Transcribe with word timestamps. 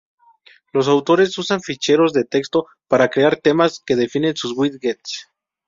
Los 0.73 0.87
autores 0.87 1.37
usan 1.37 1.61
ficheros 1.61 2.11
de 2.11 2.23
texto 2.23 2.65
para 2.87 3.11
crear 3.11 3.35
temas 3.37 3.79
que 3.85 3.95
definen 3.95 4.35
sus 4.35 4.57
widgets. 4.57 5.27